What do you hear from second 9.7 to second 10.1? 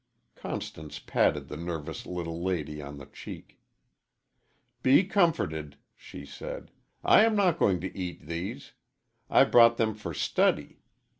them